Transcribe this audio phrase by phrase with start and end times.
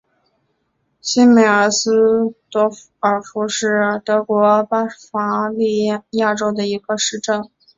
[0.99, 1.91] 西梅尔斯
[2.49, 7.51] 多尔夫是德国巴伐利亚州的一个市镇。